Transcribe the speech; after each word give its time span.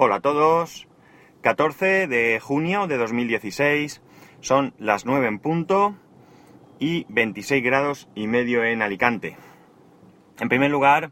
Hola 0.00 0.14
a 0.14 0.20
todos. 0.20 0.86
14 1.40 2.06
de 2.06 2.38
junio 2.38 2.86
de 2.86 2.98
2016. 2.98 4.00
Son 4.38 4.72
las 4.78 5.06
9 5.06 5.26
en 5.26 5.40
punto 5.40 5.96
y 6.78 7.04
26 7.08 7.64
grados 7.64 8.08
y 8.14 8.28
medio 8.28 8.62
en 8.62 8.80
Alicante. 8.80 9.36
En 10.38 10.48
primer 10.48 10.70
lugar, 10.70 11.10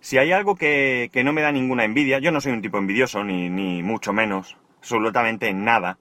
si 0.00 0.18
hay 0.18 0.30
algo 0.30 0.56
que, 0.56 1.08
que 1.10 1.24
no 1.24 1.32
me 1.32 1.40
da 1.40 1.52
ninguna 1.52 1.86
envidia, 1.86 2.18
yo 2.18 2.32
no 2.32 2.42
soy 2.42 2.52
un 2.52 2.60
tipo 2.60 2.76
envidioso, 2.76 3.24
ni, 3.24 3.48
ni 3.48 3.82
mucho 3.82 4.12
menos, 4.12 4.58
absolutamente 4.76 5.50
nada. 5.54 5.96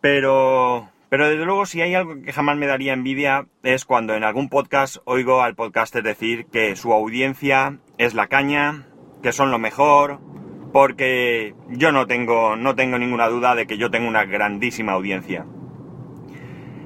Pero, 0.00 0.88
pero 1.08 1.28
desde 1.28 1.44
luego 1.44 1.66
si 1.66 1.82
hay 1.82 1.96
algo 1.96 2.22
que 2.22 2.32
jamás 2.32 2.56
me 2.56 2.68
daría 2.68 2.92
envidia 2.92 3.48
es 3.64 3.84
cuando 3.84 4.14
en 4.14 4.22
algún 4.22 4.48
podcast 4.48 4.98
oigo 5.04 5.42
al 5.42 5.56
podcaster 5.56 6.04
decir 6.04 6.46
que 6.46 6.76
su 6.76 6.92
audiencia 6.92 7.80
es 7.98 8.14
la 8.14 8.28
caña, 8.28 8.86
que 9.20 9.32
son 9.32 9.50
lo 9.50 9.58
mejor, 9.58 10.20
porque 10.72 11.54
yo 11.68 11.92
no 11.92 12.06
tengo, 12.06 12.56
no 12.56 12.74
tengo 12.74 12.98
ninguna 12.98 13.28
duda 13.28 13.54
de 13.54 13.66
que 13.66 13.76
yo 13.76 13.90
tengo 13.90 14.08
una 14.08 14.24
grandísima 14.24 14.92
audiencia. 14.92 15.46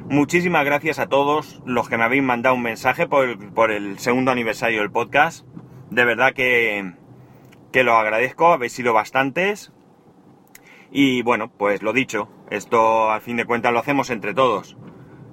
Muchísimas 0.09 0.64
gracias 0.64 0.98
a 0.98 1.09
todos 1.09 1.62
los 1.64 1.88
que 1.88 1.96
me 1.96 2.04
habéis 2.04 2.22
mandado 2.22 2.54
un 2.54 2.62
mensaje 2.62 3.06
por 3.06 3.28
el, 3.28 3.38
por 3.38 3.70
el 3.70 3.98
segundo 3.98 4.30
aniversario 4.30 4.80
del 4.80 4.90
podcast. 4.90 5.46
De 5.90 6.04
verdad 6.04 6.32
que, 6.32 6.92
que 7.72 7.84
lo 7.84 7.96
agradezco, 7.96 8.52
habéis 8.52 8.72
sido 8.72 8.92
bastantes. 8.92 9.72
Y 10.90 11.23
bueno, 11.23 11.50
pues 11.50 11.82
lo 11.82 11.92
dicho, 11.92 12.28
esto 12.50 13.10
al 13.10 13.20
fin 13.20 13.37
de 13.37 13.46
cuentas 13.46 13.73
lo 13.73 13.80
hacemos 13.80 14.10
entre 14.10 14.34
todos. 14.34 14.76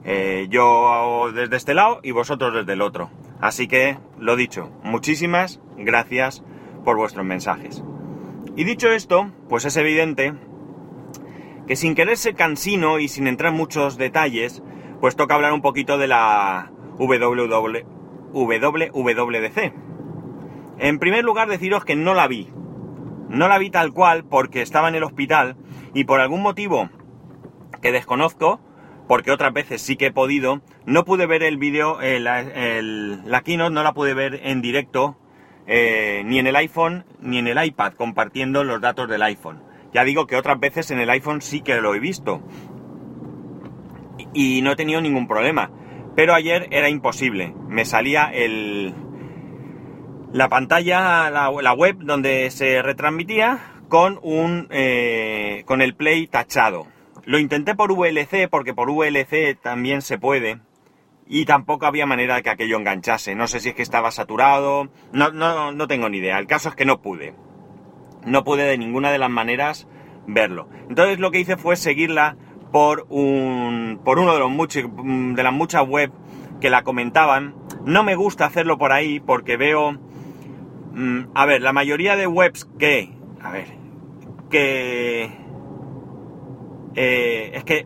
Eh, 0.05 0.48
yo 0.49 1.31
desde 1.34 1.55
este 1.55 1.73
lado 1.73 1.99
y 2.04 2.12
vosotros 2.12 2.54
desde 2.54 2.73
el 2.73 2.81
otro. 2.81 3.09
Así 3.41 3.67
que, 3.67 3.98
lo 4.20 4.35
dicho, 4.35 4.71
muchísimas 4.84 5.59
gracias 5.77 6.43
por 6.84 6.98
vuestros 6.98 7.26
mensajes. 7.26 7.84
Y 8.55 8.66
dicho 8.66 8.91
esto, 8.91 9.31
pues 9.49 9.66
es 9.66 9.75
evidente 9.77 10.34
que 11.65 11.76
sin 11.76 11.96
querer 11.96 12.18
ser 12.18 12.35
cansino 12.35 12.99
y 12.99 13.07
sin 13.07 13.26
entrar 13.27 13.51
en 13.51 13.57
muchos 13.57 13.98
detalles, 13.98 14.62
pues 14.99 15.15
toca 15.15 15.34
hablar 15.35 15.54
un 15.54 15.62
poquito 15.62 15.98
de 15.98 16.07
la 16.07 16.71
WWDC. 16.99 17.73
En 20.77 20.99
primer 20.99 21.23
lugar, 21.23 21.49
deciros 21.49 21.84
que 21.85 21.95
no 21.95 22.13
la 22.13 22.27
vi. 22.27 22.49
No 23.29 23.48
la 23.48 23.57
vi 23.57 23.70
tal 23.70 23.91
cual 23.93 24.26
porque 24.26 24.62
estaba 24.62 24.90
en 24.90 24.95
el 24.95 25.04
hospital 25.04 25.55
y 25.93 26.04
por 26.04 26.20
algún 26.20 26.41
motivo 26.41 26.90
que 27.82 27.91
desconozco, 27.91 28.60
porque 29.07 29.32
otras 29.32 29.51
veces 29.54 29.82
sí 29.82 29.98
que 29.98 30.07
he 30.07 30.12
podido, 30.12 30.62
no 30.85 31.05
pude 31.05 31.26
ver 31.26 31.41
el 31.43 31.57
vídeo, 31.57 31.98
la 32.01 33.41
keynote 33.43 33.73
no 33.73 33.82
la 33.84 33.93
pude 33.93 34.13
ver 34.13 34.41
en 34.43 34.62
directo 34.62 35.17
eh, 35.68 36.24
ni 36.26 36.40
en 36.40 36.48
el 36.48 36.56
iPhone 36.56 37.06
ni 37.22 37.38
en 37.38 37.48
el 37.48 37.64
iPad 37.64 37.94
compartiendo 37.94 38.64
los 38.64 38.82
datos 38.82 39.08
del 39.08 39.22
iPhone. 39.24 39.62
Ya 39.94 40.04
digo 40.04 40.28
que 40.28 40.36
otras 40.36 40.60
veces 40.60 40.92
en 40.92 41.00
el 41.00 41.10
iPhone 41.10 41.42
sí 41.42 41.62
que 41.62 41.80
lo 41.80 41.94
he 41.96 42.00
visto 42.00 42.42
y 44.34 44.62
no 44.62 44.72
he 44.72 44.76
tenido 44.76 45.02
ningún 45.02 45.28
problema. 45.28 45.72
Pero 46.16 46.34
ayer 46.34 46.68
era 46.72 46.90
imposible. 46.90 47.54
Me 47.68 47.86
salía 47.86 48.26
el, 48.34 48.94
la 50.32 50.50
pantalla, 50.50 51.30
la, 51.30 51.74
web 51.74 51.98
donde 52.00 52.52
se 52.52 52.82
retransmitía 52.82 53.60
con 53.88 54.20
un 54.22 54.68
eh, 54.72 55.64
con 55.66 55.82
el 55.82 55.96
play 55.96 56.28
tachado. 56.28 56.88
Lo 57.26 57.40
intenté 57.40 57.74
por 57.74 57.94
VLC 57.94 58.50
porque 58.50 58.74
por 58.74 58.91
VLC 58.91 59.58
también 59.60 60.02
se 60.02 60.18
puede 60.18 60.60
y 61.27 61.46
tampoco 61.46 61.85
había 61.85 62.05
manera 62.05 62.35
de 62.35 62.43
que 62.43 62.49
aquello 62.49 62.77
enganchase. 62.77 63.35
No 63.35 63.48
sé 63.48 63.60
si 63.60 63.70
es 63.70 63.76
que 63.76 63.82
estaba 63.82 64.12
saturado, 64.12 64.90
no, 65.12 65.31
no, 65.31 65.72
no 65.72 65.88
tengo 65.88 66.09
ni 66.09 66.18
idea. 66.18 66.40
El 66.40 66.47
caso 66.47 66.69
es 66.69 66.75
que 66.75 66.85
no 66.85 67.02
pude. 67.02 67.34
No 68.25 68.44
pude 68.44 68.63
de 68.63 68.78
ninguna 68.78 69.12
de 69.12 69.18
las 69.18 69.29
maneras 69.29 69.88
verlo. 70.28 70.69
Entonces 70.90 71.19
lo 71.19 71.31
que 71.31 71.40
hice 71.40 71.57
fue 71.57 71.75
seguirla 71.75 72.38
por 72.72 73.06
un 73.09 74.01
por 74.03 74.19
uno 74.19 74.34
de 74.34 74.39
los 74.39 74.50
muchos 74.50 74.84
de 74.84 75.44
las 75.44 75.53
muchas 75.53 75.88
web 75.88 76.11
que 76.59 76.69
la 76.69 76.84
comentaban. 76.84 77.55
No 77.85 78.03
me 78.03 78.16
gusta 78.16 78.45
hacerlo 78.45 78.78
por 78.78 78.91
ahí 78.91 79.19
porque 79.19 79.57
veo 79.57 79.94
mm, 80.94 81.31
a 81.35 81.45
ver, 81.45 81.61
la 81.61 81.73
mayoría 81.73 82.16
de 82.16 82.28
webs 82.28 82.66
que 82.79 83.11
a 83.41 83.51
ver, 83.51 83.67
que 84.50 85.29
eh, 86.95 87.51
es 87.53 87.63
que 87.63 87.85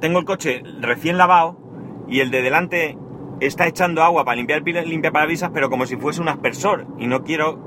tengo 0.00 0.18
el 0.18 0.24
coche 0.24 0.62
recién 0.80 1.16
lavado 1.16 1.63
y 2.08 2.20
el 2.20 2.30
de 2.30 2.42
delante 2.42 2.98
está 3.40 3.66
echando 3.66 4.02
agua 4.02 4.24
para 4.24 4.36
limpiar 4.36 4.62
limpia 4.62 5.12
parabrisas, 5.12 5.50
pero 5.52 5.70
como 5.70 5.86
si 5.86 5.96
fuese 5.96 6.20
un 6.20 6.28
aspersor. 6.28 6.86
Y 6.98 7.06
no 7.06 7.22
quiero 7.24 7.58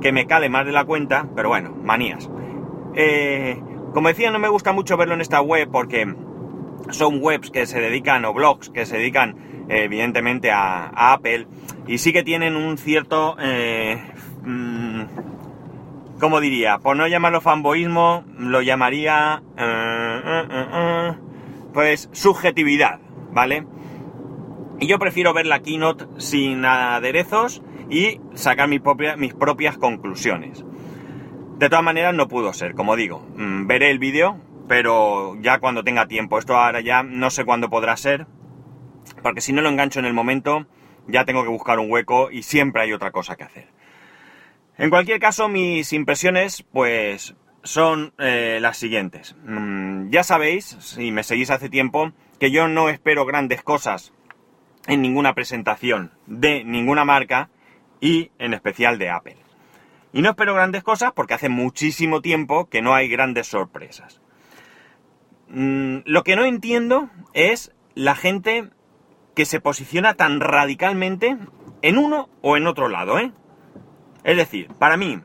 que 0.00 0.12
me 0.12 0.26
cale 0.26 0.48
más 0.48 0.66
de 0.66 0.72
la 0.72 0.84
cuenta, 0.84 1.28
pero 1.34 1.48
bueno, 1.48 1.74
manías. 1.82 2.30
Eh, 2.94 3.60
como 3.92 4.08
decía, 4.08 4.30
no 4.30 4.38
me 4.38 4.48
gusta 4.48 4.72
mucho 4.72 4.96
verlo 4.96 5.14
en 5.14 5.20
esta 5.20 5.40
web 5.40 5.68
porque 5.70 6.14
son 6.90 7.18
webs 7.20 7.50
que 7.50 7.66
se 7.66 7.80
dedican, 7.80 8.24
o 8.24 8.32
blogs 8.32 8.70
que 8.70 8.86
se 8.86 8.98
dedican 8.98 9.66
evidentemente 9.68 10.50
a, 10.50 11.12
Apple, 11.12 11.46
y 11.86 11.98
sí 11.98 12.12
que 12.12 12.22
tienen 12.22 12.56
un 12.56 12.78
cierto, 12.78 13.36
eh, 13.40 14.00
mm, 14.44 15.02
¿cómo 16.20 16.40
diría? 16.40 16.78
Por 16.78 16.96
no 16.96 17.06
llamarlo 17.06 17.40
fanboísmo, 17.40 18.24
lo 18.38 18.62
llamaría... 18.62 19.42
Eh, 19.56 21.14
pues 21.78 22.08
subjetividad, 22.10 22.98
¿vale? 23.30 23.64
Y 24.80 24.88
yo 24.88 24.98
prefiero 24.98 25.32
ver 25.32 25.46
la 25.46 25.60
keynote 25.60 26.06
sin 26.16 26.64
aderezos 26.64 27.62
y 27.88 28.20
sacar 28.34 28.68
mis, 28.68 28.80
mis 29.16 29.32
propias 29.32 29.78
conclusiones. 29.78 30.64
De 31.58 31.68
todas 31.68 31.84
maneras 31.84 32.16
no 32.16 32.26
pudo 32.26 32.52
ser, 32.52 32.74
como 32.74 32.96
digo, 32.96 33.24
mm, 33.36 33.68
veré 33.68 33.92
el 33.92 34.00
vídeo, 34.00 34.40
pero 34.66 35.36
ya 35.40 35.60
cuando 35.60 35.84
tenga 35.84 36.08
tiempo. 36.08 36.40
Esto 36.40 36.56
ahora 36.56 36.80
ya 36.80 37.04
no 37.04 37.30
sé 37.30 37.44
cuándo 37.44 37.70
podrá 37.70 37.96
ser, 37.96 38.26
porque 39.22 39.40
si 39.40 39.52
no 39.52 39.62
lo 39.62 39.68
engancho 39.68 40.00
en 40.00 40.06
el 40.06 40.14
momento, 40.14 40.66
ya 41.06 41.24
tengo 41.24 41.44
que 41.44 41.48
buscar 41.48 41.78
un 41.78 41.92
hueco 41.92 42.32
y 42.32 42.42
siempre 42.42 42.82
hay 42.82 42.92
otra 42.92 43.12
cosa 43.12 43.36
que 43.36 43.44
hacer. 43.44 43.68
En 44.78 44.90
cualquier 44.90 45.20
caso, 45.20 45.48
mis 45.48 45.92
impresiones, 45.92 46.64
pues 46.72 47.36
son 47.68 48.14
eh, 48.16 48.60
las 48.62 48.78
siguientes. 48.78 49.36
Mm, 49.44 50.08
ya 50.08 50.22
sabéis, 50.22 50.76
si 50.80 51.12
me 51.12 51.22
seguís 51.22 51.50
hace 51.50 51.68
tiempo, 51.68 52.12
que 52.40 52.50
yo 52.50 52.66
no 52.66 52.88
espero 52.88 53.26
grandes 53.26 53.62
cosas 53.62 54.14
en 54.86 55.02
ninguna 55.02 55.34
presentación 55.34 56.12
de 56.26 56.64
ninguna 56.64 57.04
marca 57.04 57.50
y 58.00 58.30
en 58.38 58.54
especial 58.54 58.98
de 58.98 59.10
Apple. 59.10 59.36
Y 60.14 60.22
no 60.22 60.30
espero 60.30 60.54
grandes 60.54 60.82
cosas 60.82 61.12
porque 61.12 61.34
hace 61.34 61.50
muchísimo 61.50 62.22
tiempo 62.22 62.70
que 62.70 62.80
no 62.80 62.94
hay 62.94 63.06
grandes 63.06 63.48
sorpresas. 63.48 64.22
Mm, 65.50 65.98
lo 66.06 66.24
que 66.24 66.36
no 66.36 66.46
entiendo 66.46 67.10
es 67.34 67.74
la 67.94 68.14
gente 68.14 68.70
que 69.34 69.44
se 69.44 69.60
posiciona 69.60 70.14
tan 70.14 70.40
radicalmente 70.40 71.36
en 71.82 71.98
uno 71.98 72.30
o 72.40 72.56
en 72.56 72.66
otro 72.66 72.88
lado, 72.88 73.18
¿eh? 73.18 73.30
Es 74.24 74.38
decir, 74.38 74.68
para 74.78 74.96
mí, 74.96 75.20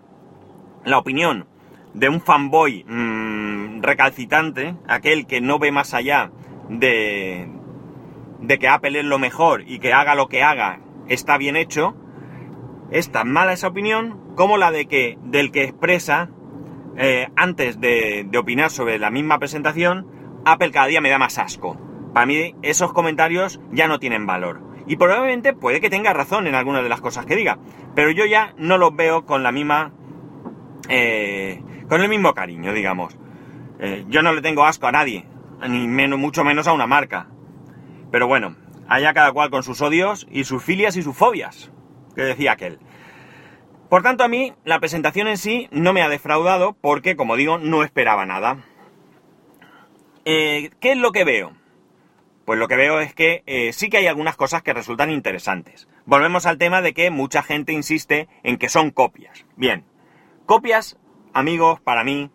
la 0.83 0.97
opinión 0.97 1.47
de 1.93 2.09
un 2.09 2.21
fanboy 2.21 2.85
mmm, 2.87 3.81
recalcitrante, 3.81 4.75
aquel 4.87 5.27
que 5.27 5.41
no 5.41 5.59
ve 5.59 5.71
más 5.71 5.93
allá 5.93 6.31
de, 6.69 7.47
de 8.39 8.59
que 8.59 8.67
Apple 8.67 8.99
es 8.99 9.05
lo 9.05 9.19
mejor 9.19 9.63
y 9.67 9.79
que 9.79 9.93
haga 9.93 10.15
lo 10.15 10.27
que 10.27 10.43
haga 10.43 10.79
está 11.07 11.37
bien 11.37 11.55
hecho, 11.55 11.95
es 12.91 13.11
tan 13.11 13.31
mala 13.31 13.53
esa 13.53 13.67
opinión 13.67 14.19
como 14.35 14.57
la 14.57 14.71
de 14.71 14.87
que 14.87 15.17
del 15.23 15.51
que 15.51 15.63
expresa 15.63 16.29
eh, 16.97 17.27
antes 17.35 17.79
de, 17.79 18.25
de 18.27 18.37
opinar 18.37 18.69
sobre 18.69 18.99
la 18.99 19.09
misma 19.09 19.39
presentación, 19.39 20.07
Apple 20.45 20.71
cada 20.71 20.87
día 20.87 21.01
me 21.01 21.09
da 21.09 21.17
más 21.17 21.37
asco. 21.37 21.77
Para 22.13 22.25
mí 22.25 22.55
esos 22.61 22.93
comentarios 22.93 23.59
ya 23.71 23.87
no 23.87 23.99
tienen 23.99 24.27
valor. 24.27 24.61
Y 24.85 24.97
probablemente 24.97 25.53
puede 25.53 25.81
que 25.81 25.89
tenga 25.89 26.13
razón 26.13 26.45
en 26.45 26.55
algunas 26.55 26.83
de 26.83 26.89
las 26.89 27.01
cosas 27.01 27.25
que 27.25 27.35
diga, 27.35 27.57
pero 27.95 28.11
yo 28.11 28.25
ya 28.25 28.53
no 28.57 28.77
los 28.77 28.95
veo 28.95 29.25
con 29.25 29.41
la 29.41 29.51
misma 29.51 29.93
eh, 30.89 31.61
con 31.87 32.01
el 32.01 32.09
mismo 32.09 32.33
cariño, 32.33 32.73
digamos. 32.73 33.17
Eh, 33.79 34.05
yo 34.07 34.21
no 34.21 34.33
le 34.33 34.41
tengo 34.41 34.65
asco 34.65 34.87
a 34.87 34.91
nadie, 34.91 35.25
ni 35.67 35.87
mucho 35.87 36.43
menos 36.43 36.67
a 36.67 36.73
una 36.73 36.87
marca. 36.87 37.27
Pero 38.11 38.27
bueno, 38.27 38.55
allá 38.87 39.13
cada 39.13 39.31
cual 39.31 39.49
con 39.49 39.63
sus 39.63 39.81
odios 39.81 40.27
y 40.29 40.43
sus 40.43 40.63
filias 40.63 40.95
y 40.97 41.01
sus 41.01 41.15
fobias, 41.15 41.71
que 42.15 42.23
decía 42.23 42.53
aquel. 42.53 42.79
Por 43.89 44.03
tanto, 44.03 44.23
a 44.23 44.27
mí 44.27 44.53
la 44.65 44.79
presentación 44.79 45.27
en 45.27 45.37
sí 45.37 45.67
no 45.71 45.93
me 45.93 46.01
ha 46.01 46.09
defraudado 46.09 46.75
porque, 46.79 47.15
como 47.15 47.35
digo, 47.35 47.57
no 47.57 47.83
esperaba 47.83 48.25
nada. 48.25 48.65
Eh, 50.25 50.71
¿Qué 50.79 50.93
es 50.93 50.97
lo 50.97 51.11
que 51.11 51.23
veo? 51.23 51.53
Pues 52.45 52.59
lo 52.59 52.67
que 52.67 52.75
veo 52.75 52.99
es 52.99 53.13
que 53.13 53.71
sí 53.71 53.89
que 53.89 53.97
hay 53.97 54.07
algunas 54.07 54.35
cosas 54.35 54.63
que 54.63 54.73
resultan 54.73 55.11
interesantes. 55.11 55.87
Volvemos 56.05 56.45
al 56.45 56.57
tema 56.57 56.81
de 56.81 56.93
que 56.93 57.09
mucha 57.09 57.41
gente 57.41 57.71
insiste 57.71 58.27
en 58.43 58.57
que 58.57 58.67
son 58.67 58.91
copias. 58.91 59.45
Bien, 59.55 59.85
Copias, 60.45 60.97
amigos, 61.33 61.79
para 61.79 62.03
mí, 62.03 62.29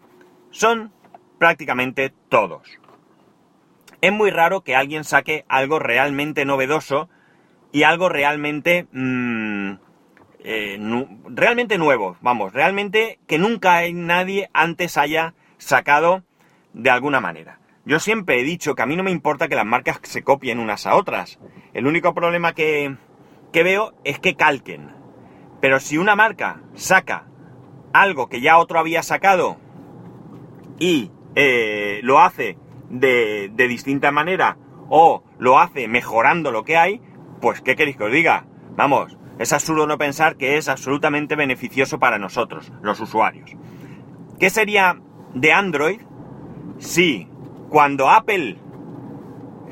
son 0.50 0.92
prácticamente 1.38 2.12
todos. 2.30 2.66
Es 4.00 4.12
muy 4.12 4.30
raro 4.30 4.62
que 4.62 4.74
alguien 4.74 5.04
saque 5.04 5.44
algo 5.48 5.78
realmente 5.78 6.44
novedoso 6.44 7.08
y 7.72 7.82
algo 7.82 8.08
realmente... 8.08 8.86
Mm, 8.92 9.74
eh, 10.40 10.78
realmente 11.26 11.76
nuevos, 11.78 12.16
vamos, 12.22 12.52
realmente 12.52 13.18
que 13.26 13.38
nunca 13.38 13.82
nadie 13.92 14.48
antes 14.54 14.96
haya 14.96 15.34
sacado 15.58 16.22
de 16.72 16.90
alguna 16.90 17.20
manera. 17.20 17.58
Yo 17.84 18.00
siempre 18.00 18.40
he 18.40 18.44
dicho 18.44 18.74
que 18.74 18.82
a 18.82 18.86
mí 18.86 18.96
no 18.96 19.02
me 19.02 19.10
importa 19.10 19.48
que 19.48 19.56
las 19.56 19.66
marcas 19.66 19.98
se 20.02 20.22
copien 20.22 20.60
unas 20.60 20.86
a 20.86 20.94
otras. 20.94 21.38
El 21.74 21.86
único 21.86 22.14
problema 22.14 22.54
que, 22.54 22.96
que 23.52 23.62
veo 23.62 23.94
es 24.04 24.18
que 24.18 24.36
calquen. 24.36 24.92
Pero 25.60 25.80
si 25.80 25.98
una 25.98 26.14
marca 26.14 26.62
saca 26.74 27.27
algo 27.92 28.28
que 28.28 28.40
ya 28.40 28.58
otro 28.58 28.78
había 28.78 29.02
sacado 29.02 29.56
y 30.78 31.10
eh, 31.34 32.00
lo 32.02 32.20
hace 32.20 32.58
de, 32.90 33.50
de 33.52 33.68
distinta 33.68 34.10
manera 34.10 34.56
o 34.88 35.22
lo 35.38 35.58
hace 35.58 35.88
mejorando 35.88 36.50
lo 36.50 36.64
que 36.64 36.76
hay, 36.76 37.00
pues 37.40 37.60
¿qué 37.60 37.76
queréis 37.76 37.96
que 37.96 38.04
os 38.04 38.12
diga? 38.12 38.46
Vamos, 38.76 39.16
es 39.38 39.52
absurdo 39.52 39.86
no 39.86 39.98
pensar 39.98 40.36
que 40.36 40.56
es 40.56 40.68
absolutamente 40.68 41.36
beneficioso 41.36 41.98
para 41.98 42.18
nosotros, 42.18 42.72
los 42.82 43.00
usuarios. 43.00 43.50
¿Qué 44.38 44.50
sería 44.50 45.00
de 45.34 45.52
Android 45.52 46.00
si 46.78 47.28
cuando 47.68 48.08
Apple 48.08 48.56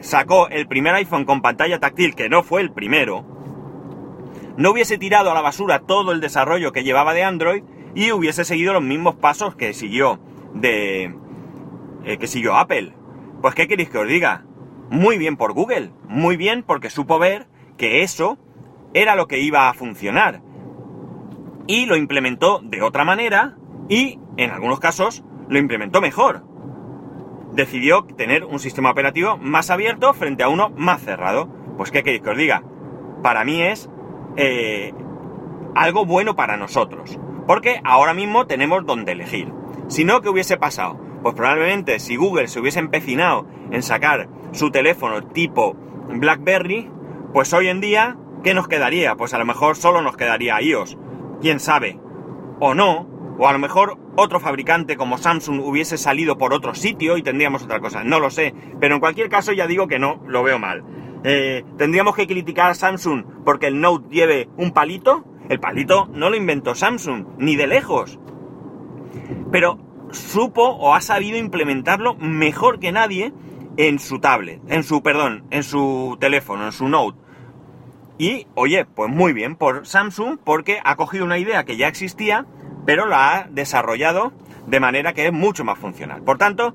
sacó 0.01 0.49
el 0.49 0.67
primer 0.67 0.95
iPhone 0.95 1.25
con 1.25 1.43
pantalla 1.43 1.81
táctil, 1.81 2.15
que 2.15 2.29
no 2.29 2.43
fue 2.43 2.61
el 2.61 2.73
primero, 2.73 3.25
no 4.57 4.71
hubiese 4.71 4.99
tirado 4.99 5.31
a 5.31 5.35
la 5.35 5.41
basura 5.41 5.81
todo 5.81 6.13
el 6.13 6.21
desarrollo 6.21 6.73
que 6.73 6.85
llevaba 6.85 7.15
de 7.15 7.25
Android 7.25 7.63
y 7.97 8.13
hubiese 8.13 8.45
seguido 8.45 8.75
los 8.75 8.83
mismos 8.83 9.17
pasos 9.17 9.57
que 9.57 9.73
siguió 9.73 10.21
de 10.53 11.15
eh, 12.05 12.19
que 12.19 12.27
siguió 12.27 12.55
Apple. 12.55 12.93
Pues 13.41 13.55
qué 13.55 13.67
queréis 13.67 13.89
que 13.89 13.99
os 13.99 14.07
diga? 14.07 14.45
Muy 14.91 15.17
bien 15.17 15.37
por 15.39 15.55
Google, 15.55 15.91
muy 16.07 16.37
bien 16.37 16.63
porque 16.63 16.91
supo 16.91 17.19
ver 17.19 17.47
que 17.79 18.03
eso 18.03 18.39
era 18.93 19.17
lo 19.17 19.27
que 19.27 19.41
iba 19.41 19.71
a 19.71 19.75
funcionar. 19.75 20.43
Y 21.67 21.87
lo 21.87 21.97
implementó 21.97 22.61
de 22.63 22.83
otra 22.83 23.05
manera 23.05 23.57
y 23.89 24.21
en 24.37 24.51
algunos 24.51 24.79
casos 24.79 25.25
lo 25.49 25.59
implementó 25.59 26.03
mejor. 26.03 26.45
Decidió 27.55 28.05
tener 28.05 28.45
un 28.45 28.59
sistema 28.59 28.91
operativo 28.91 29.39
más 29.39 29.71
abierto 29.71 30.13
frente 30.13 30.43
a 30.43 30.49
uno 30.51 30.69
más 30.77 31.01
cerrado. 31.01 31.49
Pues 31.79 31.91
qué 31.91 32.03
queréis 32.03 32.23
que 32.23 32.31
os 32.31 32.37
diga? 32.37 32.63
Para 33.23 33.43
mí 33.45 33.63
es 33.63 33.89
eh, 34.37 34.93
algo 35.75 36.05
bueno 36.05 36.37
para 36.37 36.59
nosotros. 36.59 37.19
Porque 37.47 37.81
ahora 37.85 38.15
mismo 38.15 38.47
tenemos 38.47 38.85
donde 38.87 39.13
elegir. 39.13 39.53
Si 39.89 40.05
no, 40.05 40.21
¿qué 40.21 40.29
hubiese 40.29 40.57
pasado? 40.57 40.99
Pues 41.23 41.35
probablemente 41.35 41.99
si 41.99 42.17
Google 42.17 42.49
se 42.49 42.61
hubiese 42.61 42.81
empecinado 42.81 43.47
en 43.71 43.83
sacar 43.83 44.29
su 44.53 44.71
teléfono 44.71 45.23
tipo 45.29 45.77
BlackBerry, 46.09 46.91
pues 47.33 47.53
hoy 47.53 47.69
en 47.69 47.81
día, 47.81 48.17
¿qué 48.43 48.55
nos 48.55 48.69
quedaría? 48.69 49.17
Pues 49.17 49.35
a 49.35 49.39
lo 49.39 49.45
mejor 49.45 49.77
solo 49.77 50.03
nos 50.03 50.17
quedaría 50.17 50.61
iOS. 50.61 50.99
¿Quién 51.41 51.61
sabe? 51.61 52.01
O 52.61 52.75
no, 52.75 53.09
o 53.39 53.49
a 53.49 53.53
lo 53.53 53.59
mejor 53.59 53.99
otro 54.17 54.41
fabricante 54.41 54.97
como 54.97 55.19
Samsung 55.19 55.61
hubiese 55.61 55.99
salido 55.99 56.39
por 56.39 56.55
otro 56.55 56.75
sitio 56.75 57.17
y 57.17 57.23
tendríamos 57.23 57.63
otra 57.63 57.81
cosa. 57.81 58.03
No 58.03 58.19
lo 58.19 58.31
sé. 58.31 58.55
Pero 58.81 58.95
en 58.95 59.01
cualquier 59.01 59.29
caso 59.29 59.53
ya 59.53 59.67
digo 59.67 59.87
que 59.87 59.99
no, 59.99 60.23
lo 60.27 60.43
veo 60.43 60.59
mal. 60.59 60.85
Eh, 61.25 61.65
¿Tendríamos 61.77 62.15
que 62.15 62.27
criticar 62.27 62.71
a 62.71 62.75
Samsung 62.75 63.25
porque 63.45 63.67
el 63.67 63.81
Note 63.81 64.09
lleve 64.11 64.49
un 64.57 64.73
palito? 64.73 65.25
El 65.49 65.61
palito 65.61 66.09
no 66.13 66.31
lo 66.31 66.37
inventó 66.37 66.75
Samsung, 66.75 67.27
ni 67.39 67.57
de 67.57 67.67
lejos. 67.67 68.19
Pero 69.51 69.79
supo 70.11 70.63
o 70.63 70.95
ha 70.95 71.01
sabido 71.01 71.39
implementarlo 71.39 72.15
mejor 72.17 72.79
que 72.79 72.93
nadie 72.93 73.33
en 73.77 73.99
su 73.99 74.19
tablet, 74.19 74.61
en 74.69 74.83
su, 74.83 75.03
perdón, 75.03 75.45
en 75.51 75.63
su 75.63 76.17
teléfono, 76.21 76.67
en 76.67 76.73
su 76.73 76.89
Note. 76.89 77.19
Y, 78.19 78.47
oye, 78.55 78.87
pues 78.87 79.11
muy 79.11 79.33
bien 79.33 79.57
por 79.57 79.87
Samsung 79.87 80.39
porque 80.43 80.81
ha 80.85 80.97
cogido 80.97 81.25
una 81.25 81.39
idea 81.39 81.65
que 81.65 81.77
ya 81.77 81.89
existía 81.89 82.47
pero 82.87 83.07
la 83.07 83.35
ha 83.35 83.49
desarrollado 83.51 84.33
de 84.67 84.81
manera 84.81 85.13
que 85.13 85.27
es 85.27 85.33
mucho 85.33 85.65
más 85.65 85.79
funcional. 85.79 86.23
Por 86.23 86.39
tanto, 86.39 86.75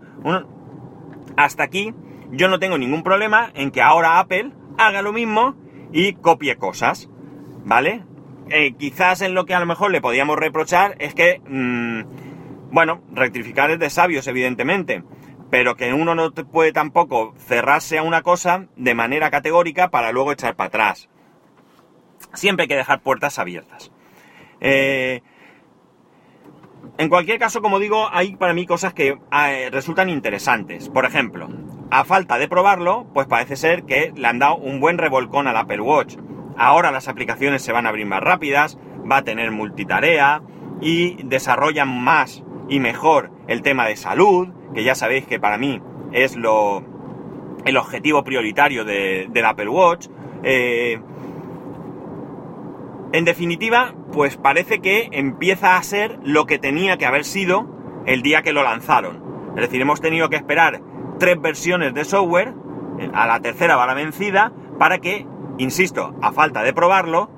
hasta 1.37 1.63
aquí 1.63 1.95
yo 2.31 2.49
no 2.49 2.59
tengo 2.59 2.77
ningún 2.77 3.01
problema 3.01 3.49
en 3.55 3.71
que 3.71 3.81
ahora 3.81 4.19
Apple 4.19 4.51
haga 4.77 5.01
lo 5.01 5.13
mismo 5.13 5.55
y 5.91 6.13
copie 6.13 6.57
cosas, 6.57 7.09
¿vale? 7.65 8.03
Eh, 8.53 8.73
quizás 8.77 9.21
en 9.21 9.33
lo 9.33 9.45
que 9.45 9.53
a 9.53 9.61
lo 9.61 9.65
mejor 9.65 9.91
le 9.91 10.01
podíamos 10.01 10.37
reprochar 10.37 10.95
es 10.99 11.15
que, 11.15 11.41
mm, 11.47 12.71
bueno, 12.71 13.01
rectificar 13.13 13.71
es 13.71 13.79
de 13.79 13.89
sabios, 13.89 14.27
evidentemente, 14.27 15.03
pero 15.49 15.75
que 15.75 15.93
uno 15.93 16.15
no 16.15 16.33
puede 16.33 16.73
tampoco 16.73 17.33
cerrarse 17.37 17.97
a 17.97 18.03
una 18.03 18.23
cosa 18.23 18.67
de 18.75 18.93
manera 18.93 19.31
categórica 19.31 19.89
para 19.89 20.11
luego 20.11 20.33
echar 20.33 20.55
para 20.55 20.67
atrás. 20.67 21.09
Siempre 22.33 22.63
hay 22.63 22.67
que 22.67 22.75
dejar 22.75 23.01
puertas 23.01 23.39
abiertas. 23.39 23.91
Eh, 24.59 25.21
en 26.97 27.07
cualquier 27.07 27.39
caso, 27.39 27.61
como 27.61 27.79
digo, 27.79 28.09
hay 28.11 28.35
para 28.35 28.53
mí 28.53 28.65
cosas 28.65 28.93
que 28.93 29.17
eh, 29.31 29.69
resultan 29.71 30.09
interesantes. 30.09 30.89
Por 30.89 31.05
ejemplo, 31.05 31.47
a 31.89 32.03
falta 32.03 32.37
de 32.37 32.49
probarlo, 32.49 33.07
pues 33.13 33.27
parece 33.27 33.55
ser 33.55 33.83
que 33.83 34.11
le 34.13 34.27
han 34.27 34.39
dado 34.39 34.57
un 34.57 34.81
buen 34.81 34.97
revolcón 34.97 35.47
al 35.47 35.55
Apple 35.55 35.81
Watch. 35.81 36.17
Ahora 36.61 36.91
las 36.91 37.07
aplicaciones 37.07 37.63
se 37.63 37.71
van 37.71 37.87
a 37.87 37.89
abrir 37.89 38.05
más 38.05 38.21
rápidas, 38.21 38.77
va 39.11 39.17
a 39.17 39.23
tener 39.23 39.49
multitarea 39.49 40.43
y 40.79 41.23
desarrollan 41.23 42.03
más 42.03 42.43
y 42.69 42.79
mejor 42.79 43.31
el 43.47 43.63
tema 43.63 43.87
de 43.87 43.95
salud, 43.95 44.49
que 44.75 44.83
ya 44.83 44.93
sabéis 44.93 45.25
que 45.25 45.39
para 45.39 45.57
mí 45.57 45.81
es 46.11 46.35
lo, 46.35 46.83
el 47.65 47.77
objetivo 47.77 48.23
prioritario 48.23 48.85
del 48.85 49.43
Apple 49.43 49.69
Watch. 49.69 50.05
Eh, 50.43 51.01
en 53.11 53.25
definitiva, 53.25 53.95
pues 54.13 54.37
parece 54.37 54.81
que 54.81 55.09
empieza 55.13 55.77
a 55.77 55.81
ser 55.81 56.19
lo 56.23 56.45
que 56.45 56.59
tenía 56.59 56.97
que 56.97 57.07
haber 57.07 57.25
sido 57.25 58.03
el 58.05 58.21
día 58.21 58.43
que 58.43 58.53
lo 58.53 58.61
lanzaron. 58.61 59.23
Es 59.55 59.61
decir, 59.63 59.81
hemos 59.81 59.99
tenido 59.99 60.29
que 60.29 60.35
esperar 60.35 60.79
tres 61.17 61.41
versiones 61.41 61.95
de 61.95 62.05
software, 62.05 62.53
eh, 62.99 63.09
a 63.15 63.25
la 63.25 63.39
tercera 63.39 63.77
va 63.77 63.87
la 63.87 63.95
vencida, 63.95 64.53
para 64.77 64.99
que, 64.99 65.25
insisto, 65.63 66.15
a 66.21 66.31
falta 66.31 66.63
de 66.63 66.73
probarlo, 66.73 67.29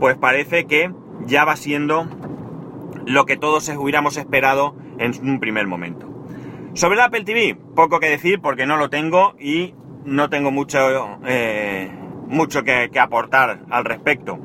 pues 0.00 0.16
parece 0.16 0.66
que 0.66 0.92
ya 1.26 1.44
va 1.44 1.56
siendo 1.56 2.06
lo 3.04 3.26
que 3.26 3.36
todos 3.36 3.68
hubiéramos 3.68 4.16
esperado 4.16 4.74
en 4.98 5.12
un 5.28 5.40
primer 5.40 5.66
momento. 5.66 6.08
Sobre 6.74 6.96
el 6.96 7.00
Apple 7.00 7.24
TV, 7.24 7.56
poco 7.74 8.00
que 8.00 8.10
decir 8.10 8.40
porque 8.40 8.66
no 8.66 8.76
lo 8.76 8.90
tengo 8.90 9.34
y 9.38 9.74
no 10.04 10.28
tengo 10.28 10.50
mucho, 10.50 10.78
eh, 11.26 11.90
mucho 12.28 12.62
que 12.62 12.90
aportar 12.98 13.60
al 13.70 13.84
respecto. 13.84 14.38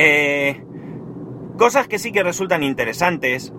Eh, 0.00 0.62
cosas 1.56 1.88
que 1.88 1.98
sí 1.98 2.12
que 2.12 2.22
resultan 2.22 2.62
interesantes 2.62 3.52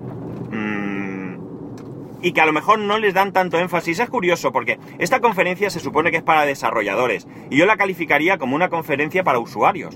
y 2.22 2.32
que 2.34 2.42
a 2.42 2.46
lo 2.46 2.54
mejor 2.54 2.80
no 2.80 2.98
les 2.98 3.14
dan 3.14 3.34
tanto 3.34 3.60
énfasis. 3.60 4.00
Es 4.00 4.10
curioso 4.10 4.52
porque 4.52 4.80
esta 4.98 5.20
conferencia 5.20 5.70
se 5.70 5.80
supone 5.80 6.12
que 6.12 6.18
es 6.18 6.24
para 6.24 6.46
desarrolladores 6.46 7.28
y 7.50 7.58
yo 7.58 7.66
la 7.66 7.78
calificaría 7.78 8.38
como 8.38 8.56
una 8.56 8.70
conferencia 8.70 9.24
para 9.24 9.40
usuarios. 9.40 9.96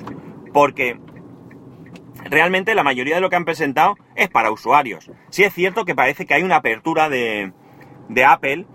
Porque 0.53 0.99
realmente 2.25 2.75
la 2.75 2.83
mayoría 2.83 3.15
de 3.15 3.21
lo 3.21 3.29
que 3.29 3.35
han 3.35 3.45
presentado 3.45 3.95
es 4.15 4.29
para 4.29 4.51
usuarios. 4.51 5.11
Sí 5.29 5.43
es 5.43 5.53
cierto 5.53 5.85
que 5.85 5.95
parece 5.95 6.25
que 6.25 6.33
hay 6.33 6.43
una 6.43 6.57
apertura 6.57 7.09
de, 7.09 7.51
Apple 8.25 8.65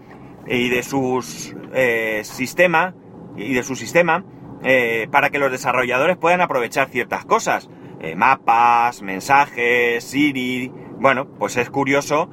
y 0.46 0.68
de 0.68 0.82
sus 0.82 1.54
eh, 1.74 2.22
sistema 2.24 2.94
y 3.36 3.54
de 3.54 3.62
su 3.62 3.76
sistema 3.76 4.24
eh, 4.64 5.06
para 5.10 5.30
que 5.30 5.38
los 5.38 5.52
desarrolladores 5.52 6.16
puedan 6.16 6.40
aprovechar 6.40 6.88
ciertas 6.88 7.24
cosas. 7.24 7.70
Eh, 8.00 8.14
mapas, 8.14 9.02
mensajes, 9.02 10.04
Siri. 10.04 10.72
Bueno, 11.00 11.28
pues 11.38 11.56
es 11.56 11.70
curioso 11.70 12.28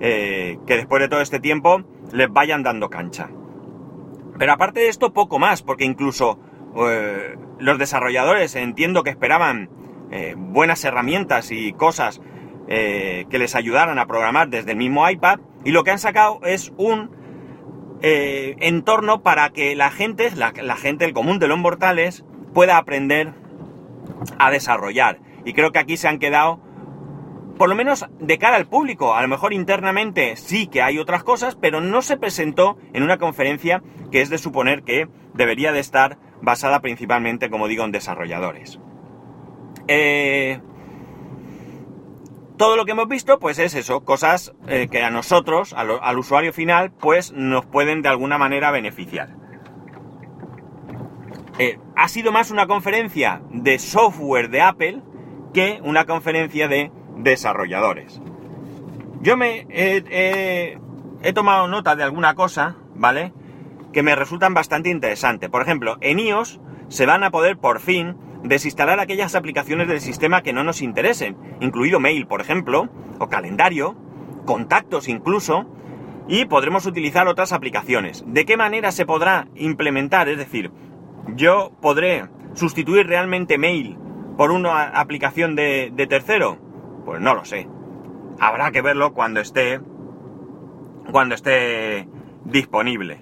eh, 0.00 0.58
que 0.66 0.76
después 0.76 1.00
de 1.00 1.08
todo 1.08 1.20
este 1.20 1.40
tiempo 1.40 1.82
les 2.12 2.30
vayan 2.30 2.62
dando 2.62 2.90
cancha. 2.90 3.30
Pero 4.38 4.52
aparte 4.52 4.80
de 4.80 4.88
esto, 4.88 5.12
poco 5.12 5.38
más, 5.38 5.62
porque 5.62 5.84
incluso 5.84 6.38
los 7.58 7.78
desarrolladores 7.78 8.54
entiendo 8.54 9.02
que 9.02 9.10
esperaban 9.10 9.68
buenas 10.36 10.84
herramientas 10.84 11.50
y 11.50 11.72
cosas 11.72 12.22
que 12.68 13.26
les 13.28 13.54
ayudaran 13.56 13.98
a 13.98 14.06
programar 14.06 14.48
desde 14.48 14.70
el 14.70 14.76
mismo 14.78 15.08
iPad, 15.10 15.40
y 15.64 15.72
lo 15.72 15.84
que 15.84 15.90
han 15.90 15.98
sacado 15.98 16.40
es 16.44 16.72
un 16.76 17.10
eh, 18.02 18.56
entorno 18.60 19.22
para 19.22 19.50
que 19.50 19.76
la 19.76 19.90
gente, 19.90 20.30
la, 20.34 20.76
gente, 20.76 21.04
el 21.04 21.12
común 21.12 21.38
de 21.38 21.48
los 21.48 21.58
mortales, 21.58 22.24
pueda 22.54 22.78
aprender 22.78 23.34
a 24.38 24.50
desarrollar. 24.50 25.18
Y 25.44 25.52
creo 25.52 25.70
que 25.70 25.80
aquí 25.80 25.96
se 25.98 26.08
han 26.08 26.18
quedado, 26.18 26.60
por 27.60 27.68
lo 27.68 27.76
menos 27.76 28.06
de 28.18 28.38
cara 28.38 28.56
al 28.56 28.68
público, 28.68 29.14
a 29.14 29.20
lo 29.20 29.28
mejor 29.28 29.52
internamente 29.52 30.34
sí 30.36 30.66
que 30.66 30.80
hay 30.80 30.98
otras 30.98 31.22
cosas, 31.22 31.56
pero 31.56 31.82
no 31.82 32.00
se 32.00 32.16
presentó 32.16 32.78
en 32.94 33.02
una 33.02 33.18
conferencia 33.18 33.82
que 34.10 34.22
es 34.22 34.30
de 34.30 34.38
suponer 34.38 34.82
que 34.82 35.08
debería 35.34 35.70
de 35.70 35.80
estar 35.80 36.16
basada 36.40 36.80
principalmente, 36.80 37.50
como 37.50 37.68
digo, 37.68 37.84
en 37.84 37.92
desarrolladores. 37.92 38.80
Eh, 39.88 40.58
todo 42.56 42.78
lo 42.78 42.86
que 42.86 42.92
hemos 42.92 43.08
visto, 43.08 43.38
pues 43.38 43.58
es 43.58 43.74
eso, 43.74 44.06
cosas 44.06 44.54
eh, 44.66 44.88
que 44.90 45.02
a 45.02 45.10
nosotros, 45.10 45.74
al, 45.74 46.18
usuario 46.18 46.54
final, 46.54 46.92
pues 46.92 47.30
nos 47.32 47.66
pueden 47.66 48.00
de 48.00 48.08
alguna 48.08 48.38
manera 48.38 48.70
beneficiar. 48.70 49.36
eh, 51.58 51.78
ha 51.94 52.08
sido 52.08 52.32
más 52.32 52.50
una 52.50 52.66
conferencia 52.66 53.42
de 53.50 53.78
software 53.78 54.48
de 54.48 54.62
Apple 54.62 55.02
que 55.52 55.78
una 55.84 56.06
conferencia 56.06 56.66
de 56.66 56.90
desarrolladores. 57.16 58.20
Yo 59.20 59.36
me 59.36 59.66
he, 59.70 61.32
tomado 61.34 61.68
nota 61.68 61.94
de 61.96 62.02
alguna 62.02 62.34
cosa, 62.34 62.76
¿vale? 62.94 63.32
Que 63.92 64.02
me 64.02 64.16
resultan 64.16 64.54
bastante 64.54 64.90
interesantes. 64.90 65.50
Por 65.50 65.62
ejemplo, 65.62 65.98
en 66.00 66.20
iOS 66.20 66.60
se 66.88 67.06
van 67.06 67.22
a 67.22 67.30
poder 67.30 67.58
por 67.58 67.80
fin 67.80 68.16
desinstalar 68.42 69.00
aquellas 69.00 69.34
aplicaciones 69.34 69.88
del 69.88 70.00
sistema 70.00 70.42
que 70.42 70.52
no 70.52 70.64
nos 70.64 70.80
interesen, 70.80 71.36
incluido 71.60 72.00
mail, 72.00 72.26
por 72.26 72.40
ejemplo, 72.40 72.88
o 73.18 73.28
calendario, 73.28 73.96
contactos 74.46 75.08
incluso, 75.08 75.66
y 76.26 76.46
podremos 76.46 76.86
utilizar 76.86 77.28
otras 77.28 77.52
aplicaciones. 77.52 78.24
¿De 78.26 78.46
qué 78.46 78.56
manera 78.56 78.92
se 78.92 79.04
podrá 79.04 79.48
implementar? 79.56 80.28
Es 80.28 80.38
decir, 80.38 80.70
yo 81.34 81.72
podré 81.80 82.28
sustituir 82.54 83.06
realmente 83.06 83.58
mail 83.58 83.98
por 84.36 84.52
una 84.52 84.84
aplicación 84.88 85.54
de, 85.54 85.92
tercero. 86.08 86.58
Pues 87.04 87.20
no 87.20 87.34
lo 87.34 87.44
sé. 87.44 87.68
Habrá 88.38 88.70
que 88.70 88.82
verlo 88.82 89.12
cuando 89.12 89.40
esté 89.40 89.80
cuando 91.10 91.34
esté 91.34 92.08
disponible. 92.44 93.20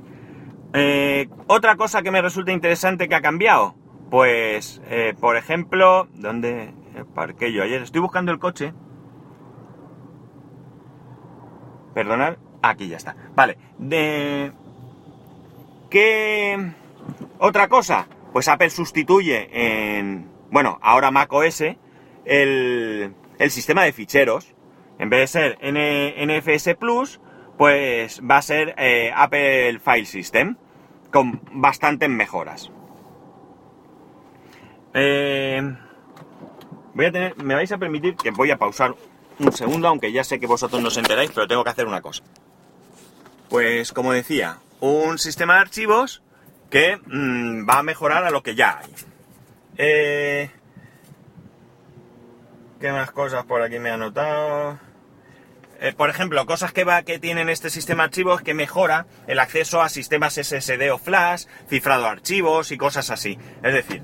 Eh, 0.74 1.28
otra 1.46 1.76
cosa 1.76 2.02
que 2.02 2.10
me 2.10 2.22
resulta 2.22 2.52
interesante 2.52 3.08
que 3.08 3.14
ha 3.14 3.22
cambiado, 3.22 3.74
pues, 4.10 4.82
eh, 4.86 5.14
por 5.18 5.36
ejemplo, 5.36 6.08
¿dónde 6.14 6.74
parqué 7.14 7.52
yo 7.52 7.62
ayer? 7.62 7.82
Estoy 7.82 8.00
buscando 8.00 8.32
el 8.32 8.38
coche. 8.38 8.74
Perdonad, 11.94 12.36
aquí 12.62 12.88
ya 12.88 12.96
está. 12.96 13.16
Vale, 13.34 13.58
de... 13.78 14.52
¿Qué 15.90 16.72
otra 17.38 17.68
cosa? 17.68 18.06
Pues 18.32 18.48
Apple 18.48 18.70
sustituye 18.70 19.48
en, 19.52 20.30
bueno, 20.50 20.78
ahora 20.82 21.10
Mac 21.10 21.32
OS, 21.32 21.64
el, 22.26 23.14
el 23.38 23.50
sistema 23.50 23.84
de 23.84 23.92
ficheros. 23.92 24.54
En 24.98 25.10
vez 25.10 25.20
de 25.20 25.26
ser 25.26 25.58
NFS 25.62 26.74
Plus, 26.76 27.20
pues 27.56 28.20
va 28.28 28.38
a 28.38 28.42
ser 28.42 28.74
eh, 28.78 29.12
Apple 29.14 29.78
File 29.78 30.06
System, 30.06 30.56
con 31.12 31.40
bastantes 31.52 32.08
mejoras. 32.08 32.70
Eh, 34.94 35.60
voy 36.94 37.06
a 37.06 37.12
tener, 37.12 37.36
me 37.36 37.54
vais 37.54 37.70
a 37.70 37.78
permitir 37.78 38.16
que 38.16 38.30
voy 38.30 38.50
a 38.50 38.58
pausar 38.58 38.94
un 39.38 39.52
segundo, 39.52 39.88
aunque 39.88 40.10
ya 40.12 40.24
sé 40.24 40.40
que 40.40 40.46
vosotros 40.46 40.82
no 40.82 40.88
os 40.88 40.96
enteráis, 40.96 41.30
pero 41.32 41.46
tengo 41.46 41.64
que 41.64 41.70
hacer 41.70 41.86
una 41.86 42.00
cosa. 42.00 42.24
Pues 43.48 43.92
como 43.92 44.12
decía, 44.12 44.58
un 44.80 45.18
sistema 45.18 45.54
de 45.54 45.60
archivos 45.60 46.22
que 46.70 46.96
mm, 46.96 47.68
va 47.68 47.78
a 47.78 47.82
mejorar 47.82 48.24
a 48.24 48.30
lo 48.30 48.42
que 48.42 48.54
ya 48.54 48.78
hay. 48.78 48.92
Eh, 49.76 50.50
¿Qué 52.80 52.92
más 52.92 53.10
cosas 53.10 53.44
por 53.44 53.60
aquí 53.60 53.80
me 53.80 53.90
ha 53.90 53.94
anotado? 53.94 54.78
Eh, 55.80 55.92
por 55.96 56.10
ejemplo, 56.10 56.46
cosas 56.46 56.72
que, 56.72 56.84
va, 56.84 57.02
que 57.02 57.18
tienen 57.18 57.48
este 57.48 57.70
sistema 57.70 58.04
de 58.04 58.06
archivos 58.06 58.40
que 58.42 58.54
mejora 58.54 59.06
el 59.26 59.40
acceso 59.40 59.82
a 59.82 59.88
sistemas 59.88 60.34
SSD 60.34 60.92
o 60.92 60.98
flash, 60.98 61.46
cifrado 61.68 62.06
archivos 62.06 62.70
y 62.70 62.76
cosas 62.76 63.10
así. 63.10 63.36
Es 63.64 63.72
decir, 63.74 64.02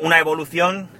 una 0.00 0.18
evolución 0.18 0.90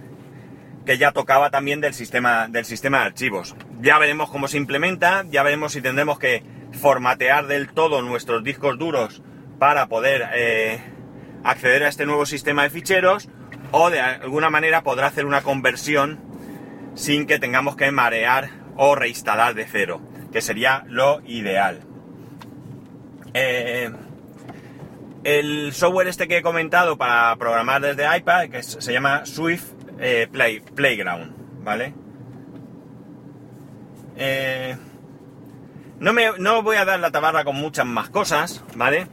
que 0.84 0.98
ya 0.98 1.10
tocaba 1.10 1.50
también 1.50 1.80
del 1.80 1.94
sistema, 1.94 2.46
del 2.46 2.64
sistema 2.64 3.00
de 3.00 3.06
archivos. 3.06 3.56
Ya 3.80 3.98
veremos 3.98 4.30
cómo 4.30 4.46
se 4.46 4.56
implementa, 4.56 5.24
ya 5.28 5.42
veremos 5.42 5.72
si 5.72 5.82
tendremos 5.82 6.20
que 6.20 6.44
formatear 6.72 7.48
del 7.48 7.72
todo 7.72 8.02
nuestros 8.02 8.44
discos 8.44 8.78
duros 8.78 9.20
para 9.58 9.88
poder 9.88 10.28
eh, 10.34 10.78
acceder 11.42 11.82
a 11.82 11.88
este 11.88 12.06
nuevo 12.06 12.24
sistema 12.24 12.62
de 12.62 12.70
ficheros 12.70 13.28
o 13.72 13.90
de 13.90 14.00
alguna 14.00 14.48
manera 14.48 14.82
podrá 14.82 15.08
hacer 15.08 15.26
una 15.26 15.42
conversión 15.42 16.25
sin 16.96 17.26
que 17.26 17.38
tengamos 17.38 17.76
que 17.76 17.92
marear 17.92 18.50
o 18.76 18.94
reinstalar 18.96 19.54
de 19.54 19.66
cero, 19.66 20.00
que 20.32 20.40
sería 20.40 20.84
lo 20.88 21.20
ideal. 21.26 21.80
Eh, 23.34 23.90
el 25.24 25.72
software 25.72 26.08
este 26.08 26.26
que 26.26 26.38
he 26.38 26.42
comentado 26.42 26.96
para 26.96 27.36
programar 27.36 27.82
desde 27.82 28.16
iPad, 28.16 28.48
que 28.48 28.62
se 28.62 28.92
llama 28.92 29.26
Swift 29.26 29.72
eh, 30.00 30.26
Play, 30.30 30.60
Playground, 30.60 31.62
¿vale? 31.62 31.94
Eh, 34.16 34.76
no, 36.00 36.12
me, 36.14 36.30
no 36.38 36.62
voy 36.62 36.76
a 36.76 36.86
dar 36.86 36.98
la 36.98 37.10
tabarra 37.10 37.44
con 37.44 37.56
muchas 37.56 37.86
más 37.86 38.08
cosas, 38.08 38.64
¿vale? 38.74 39.06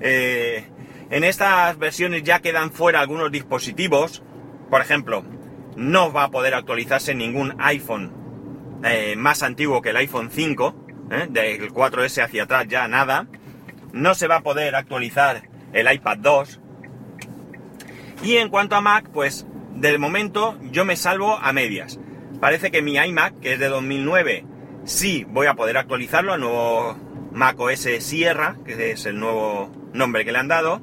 en 0.00 1.24
estas 1.24 1.76
versiones 1.76 2.22
ya 2.22 2.38
quedan 2.38 2.70
fuera 2.70 3.00
algunos 3.00 3.32
dispositivos, 3.32 4.22
por 4.70 4.80
ejemplo, 4.80 5.24
no 5.78 6.12
va 6.12 6.24
a 6.24 6.30
poder 6.30 6.54
actualizarse 6.54 7.14
ningún 7.14 7.54
iPhone 7.60 8.12
eh, 8.84 9.14
más 9.16 9.44
antiguo 9.44 9.80
que 9.80 9.90
el 9.90 9.96
iPhone 9.96 10.28
5, 10.30 10.86
¿eh? 11.12 11.26
del 11.30 11.72
4S 11.72 12.24
hacia 12.24 12.42
atrás 12.42 12.66
ya 12.68 12.88
nada. 12.88 13.28
No 13.92 14.14
se 14.14 14.26
va 14.26 14.36
a 14.36 14.42
poder 14.42 14.74
actualizar 14.74 15.48
el 15.72 15.90
iPad 15.90 16.18
2. 16.18 16.60
Y 18.24 18.36
en 18.36 18.48
cuanto 18.48 18.74
a 18.74 18.80
Mac, 18.80 19.08
pues 19.12 19.46
de 19.76 19.96
momento 19.98 20.58
yo 20.72 20.84
me 20.84 20.96
salvo 20.96 21.36
a 21.36 21.52
medias. 21.52 22.00
Parece 22.40 22.72
que 22.72 22.82
mi 22.82 22.96
iMac, 22.96 23.38
que 23.38 23.52
es 23.52 23.60
de 23.60 23.68
2009, 23.68 24.44
sí 24.84 25.24
voy 25.28 25.46
a 25.46 25.54
poder 25.54 25.76
actualizarlo 25.76 26.32
al 26.32 26.40
nuevo 26.40 26.96
Mac 27.32 27.58
OS 27.58 27.88
Sierra, 28.00 28.56
que 28.64 28.90
es 28.90 29.06
el 29.06 29.20
nuevo 29.20 29.70
nombre 29.92 30.24
que 30.24 30.32
le 30.32 30.38
han 30.38 30.48
dado. 30.48 30.82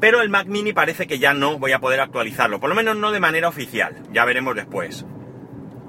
Pero 0.00 0.20
el 0.22 0.28
Mac 0.28 0.46
Mini 0.46 0.72
parece 0.72 1.06
que 1.06 1.18
ya 1.18 1.34
no 1.34 1.58
voy 1.58 1.72
a 1.72 1.80
poder 1.80 2.00
actualizarlo, 2.00 2.60
por 2.60 2.68
lo 2.68 2.76
menos 2.76 2.96
no 2.96 3.10
de 3.10 3.20
manera 3.20 3.48
oficial, 3.48 4.02
ya 4.12 4.24
veremos 4.24 4.54
después. 4.54 5.04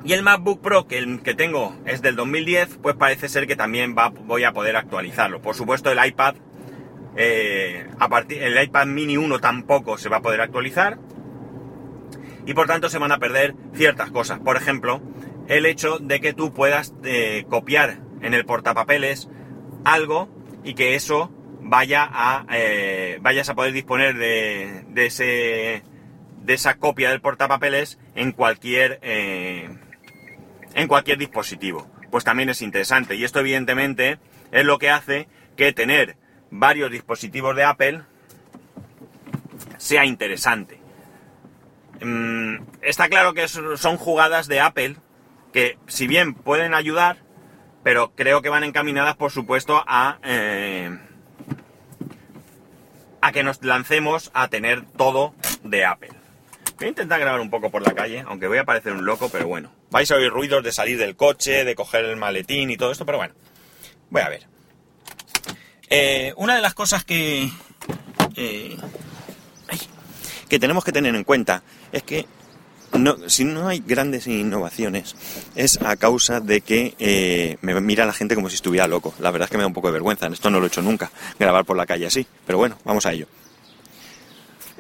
Y 0.04 0.13
el 0.13 0.24
MacBook 0.24 0.62
Pro 0.62 0.88
que, 0.88 0.98
el 0.98 1.22
que 1.22 1.36
tengo 1.36 1.75
es 1.86 2.01
del 2.01 2.16
2010, 2.16 2.80
pues 2.82 2.96
parece 2.96 3.30
ser 3.30 3.48
que 3.48 3.56
también 3.56 3.96
voy 3.96 4.44
a 4.44 4.54
poder 4.54 4.78
actualizarlo. 4.78 5.42
Por 5.42 5.56
supuesto 5.56 5.92
el 5.92 6.04
iPad, 6.04 6.36
eh, 7.18 7.86
a 8.00 8.08
partir, 8.08 8.42
el 8.42 8.62
iPad 8.62 8.88
mini 8.88 9.18
1 9.18 9.39
tampoco 9.39 9.98
se 9.98 10.10
va 10.10 10.18
a 10.18 10.22
poder 10.22 10.42
actualizar. 10.42 10.98
Y 12.46 12.54
por 12.54 12.68
tanto 12.68 12.89
se 12.89 12.98
van 12.98 13.12
a 13.12 13.20
perder 13.20 13.56
ciertas 13.74 14.10
cosas. 14.10 14.39
Por 14.39 14.56
ejemplo, 14.56 15.01
el 15.48 15.66
hecho 15.66 16.00
de 16.00 16.22
que 16.22 16.34
tú 16.34 16.54
puedas 16.54 16.94
eh, 17.04 17.46
copiar 17.50 18.00
en 18.22 18.34
el 18.34 18.46
portapapeles 18.46 19.30
algo 19.84 20.30
y 20.63 20.75
que 20.75 20.96
eso 20.96 21.30
vaya 21.69 22.09
a 22.11 22.45
eh, 22.51 23.19
vayas 23.21 23.49
a 23.49 23.55
poder 23.55 23.73
disponer 23.73 24.17
de, 24.17 24.83
de, 24.89 25.05
ese 25.05 25.83
de 26.43 26.53
esa 26.53 26.77
copia 26.77 27.09
del 27.11 27.21
portapapeles 27.21 27.99
en 28.15 28.31
cualquier 28.31 28.99
en 29.03 30.88
cualquier 30.88 31.17
dispositivo. 31.17 31.89
Pues 32.11 32.23
también 32.23 32.49
es 32.49 32.61
interesante. 32.61 33.15
Y 33.15 33.23
esto 33.23 33.39
evidentemente 33.39 34.17
es 34.51 34.65
lo 34.65 34.79
que 34.79 34.89
hace 34.89 35.27
que 35.55 35.73
tener 35.73 36.17
varios 36.49 36.91
dispositivos 36.91 37.55
de 37.55 37.63
Apple 37.63 38.01
sea 39.77 40.05
interesante. 40.05 40.79
Mm, 42.01 42.63
está 42.81 43.09
claro 43.09 43.33
que 43.33 43.47
son 43.47 43.97
jugadas 43.97 44.47
de 44.47 44.59
Apple 44.61 44.95
que 45.51 45.77
si 45.88 46.07
bien 46.07 46.33
pueden 46.33 46.73
ayudar, 46.73 47.17
pero 47.83 48.13
creo 48.15 48.41
que 48.41 48.49
van 48.49 48.63
encaminadas 48.63 49.15
por 49.15 49.31
supuesto 49.31 49.83
a, 49.88 50.19
eh, 50.23 50.97
a 53.21 53.31
que 53.31 53.43
nos 53.43 53.63
lancemos 53.63 54.31
a 54.33 54.47
tener 54.47 54.85
todo 54.85 55.33
de 55.63 55.85
Apple. 55.85 56.09
Voy 56.77 56.85
a 56.85 56.89
intentar 56.89 57.19
grabar 57.19 57.41
un 57.41 57.49
poco 57.49 57.69
por 57.69 57.81
la 57.85 57.93
calle, 57.93 58.23
aunque 58.27 58.47
voy 58.47 58.57
a 58.57 58.63
parecer 58.63 58.93
un 58.93 59.05
loco, 59.05 59.29
pero 59.29 59.47
bueno. 59.47 59.71
Vais 59.91 60.09
a 60.11 60.15
oír 60.15 60.29
ruidos 60.29 60.63
de 60.63 60.71
salir 60.71 60.97
del 60.97 61.15
coche, 61.15 61.65
de 61.65 61.75
coger 61.75 62.05
el 62.05 62.15
maletín 62.15 62.69
y 62.69 62.77
todo 62.77 62.91
esto, 62.91 63.05
pero 63.05 63.17
bueno. 63.17 63.33
Voy 64.09 64.21
a 64.21 64.29
ver. 64.29 64.47
Eh, 65.89 66.33
una 66.38 66.55
de 66.55 66.61
las 66.61 66.73
cosas 66.73 67.03
que... 67.03 67.49
Eh, 68.35 68.77
que 70.47 70.59
tenemos 70.59 70.83
que 70.83 70.91
tener 70.91 71.15
en 71.15 71.23
cuenta 71.23 71.63
es 71.91 72.03
que 72.03 72.25
si 73.27 73.43
no 73.46 73.67
hay 73.67 73.84
grandes 73.86 74.27
innovaciones 74.27 75.15
es 75.55 75.81
a 75.81 75.96
causa 75.96 76.39
de 76.39 76.62
que 76.62 76.96
eh, 77.00 77.58
me 77.62 77.79
mira 77.81 78.05
la 78.05 78.13
gente 78.13 78.36
como 78.36 78.50
si 78.50 78.55
estuviera 78.55 78.88
loco. 78.88 79.13
La 79.19 79.31
verdad 79.31 79.46
es 79.46 79.51
que 79.51 79.58
me 79.58 79.63
da 79.63 79.67
un 79.67 79.74
poco 79.74 79.88
de 79.88 79.93
vergüenza. 79.93 80.27
Esto 80.27 80.50
no 80.50 80.60
lo 80.60 80.65
he 80.65 80.67
hecho 80.67 80.81
nunca, 80.81 81.12
grabar 81.39 81.65
por 81.65 81.77
la 81.77 81.86
calle 81.86 82.08
así. 82.08 82.25
Pero 82.46 82.58
bueno, 82.58 82.77
vamos 82.84 83.05
a 83.05 83.13
ello. 83.13 83.27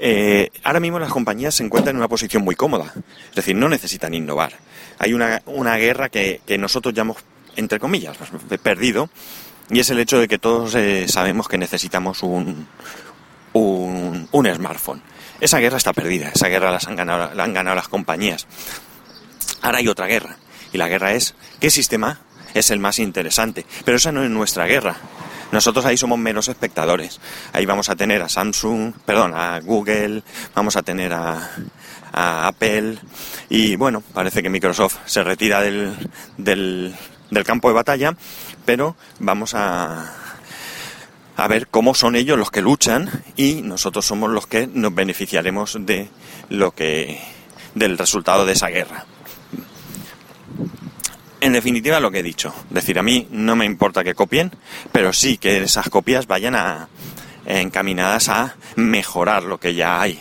Eh, 0.01 0.49
ahora 0.63 0.79
mismo 0.79 0.97
las 0.97 1.11
compañías 1.11 1.55
se 1.55 1.63
encuentran 1.63 1.95
en 1.95 1.97
una 1.97 2.07
posición 2.07 2.41
muy 2.41 2.55
cómoda, 2.55 2.93
es 3.29 3.35
decir, 3.35 3.55
no 3.55 3.67
necesitan 3.67 4.13
innovar. 4.13 4.53
Hay 4.97 5.13
una, 5.13 5.41
guerra 5.75 6.07
que, 6.07 6.41
nosotros 6.57 6.93
ya 6.93 7.01
hemos, 7.01 7.17
entre 7.57 7.79
comillas, 7.79 8.17
pues, 8.17 8.59
perdido, 8.61 9.09
y 9.69 9.79
es 9.79 9.89
el 9.89 9.99
hecho 9.99 10.17
de 10.17 10.29
que 10.29 10.39
todos 10.39 10.73
eh, 10.75 11.07
sabemos 11.09 11.49
que 11.49 11.57
necesitamos 11.57 12.23
un, 12.23 12.65
un, 13.53 14.55
smartphone. 14.55 15.01
Esa 15.41 15.59
guerra 15.59 15.77
está 15.77 15.93
perdida, 15.93 16.29
esa 16.29 16.47
guerra 16.47 16.71
la 16.71 17.43
han 17.43 17.53
ganado 17.53 17.75
las 17.75 17.87
compañías. 17.87 18.47
Ahora 19.61 19.79
hay 19.79 19.87
otra 19.87 20.07
guerra, 20.07 20.37
y 20.71 20.77
la 20.77 20.87
guerra 20.87 21.13
es 21.13 21.35
qué 21.59 21.69
sistema 21.69 22.19
es 22.53 22.71
el 22.71 22.79
más 22.79 22.99
interesante. 22.99 23.65
Pero 23.85 23.97
esa 23.97 24.11
no 24.11 24.23
es 24.23 24.29
nuestra 24.29 24.65
guerra. 24.65 24.95
Nosotros 25.51 25.85
ahí 25.85 25.97
somos 25.97 26.19
meros 26.19 26.47
espectadores. 26.47 27.19
Ahí 27.53 27.65
vamos 27.65 27.89
a 27.89 27.95
tener 27.95 28.21
a 28.21 28.29
Samsung, 28.29 28.93
perdón, 29.05 29.33
a 29.33 29.59
Google, 29.61 30.23
vamos 30.53 30.75
a 30.75 30.83
tener 30.83 31.13
a, 31.13 31.49
Apple 32.11 32.97
y 33.49 33.75
bueno, 33.75 34.01
parece 34.13 34.41
que 34.43 34.49
Microsoft 34.49 34.97
se 35.05 35.23
retira 35.23 35.61
del, 35.61 35.95
del 36.37 37.43
campo 37.45 37.69
de 37.69 37.75
batalla, 37.75 38.15
pero 38.65 38.97
vamos 39.19 39.53
a, 39.53 40.18
a 41.39 41.47
ver 41.47 41.67
cómo 41.67 41.93
son 41.93 42.15
ellos 42.15 42.37
los 42.37 42.51
que 42.51 42.61
luchan 42.61 43.09
y 43.35 43.61
nosotros 43.61 44.05
somos 44.05 44.29
los 44.29 44.47
que 44.47 44.67
nos 44.67 44.93
beneficiaremos 44.93 45.77
de 45.79 46.09
lo 46.49 46.71
que 46.71 47.19
del 47.75 47.97
resultado 47.97 48.45
de 48.45 48.53
esa 48.53 48.67
guerra. 48.67 49.05
En 51.41 51.53
definitiva, 51.53 52.01
lo 52.01 52.11
que 52.11 52.19
he 52.19 52.23
dicho, 52.23 52.53
decir, 52.69 52.99
a 52.99 53.03
mí 53.03 53.27
no 53.31 53.55
me 53.55 53.65
importa 53.65 54.03
que 54.03 54.13
copien, 54.13 54.51
pero 54.91 55.13
sí 55.13 55.37
que 55.37 55.63
esas 55.63 55.89
copias 55.89 56.27
vayan 56.27 56.55
a, 56.55 56.89
encaminadas 57.45 58.27
a 58.27 58.57
mejorar 58.75 59.43
lo 59.43 59.57
que 59.57 59.73
ya 59.73 60.01
hay, 60.01 60.19